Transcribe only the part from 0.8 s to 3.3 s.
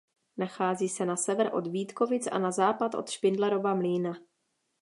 se na sever od Vítkovic a na západ od